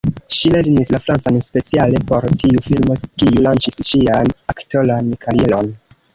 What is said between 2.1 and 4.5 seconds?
por tiu filmo, kiu lanĉis ŝian